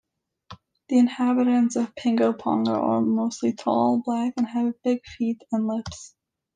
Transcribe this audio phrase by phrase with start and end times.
[0.89, 6.15] The inhabitants of Pingo-Pongo are mostly tall, black, and have big feet and lips.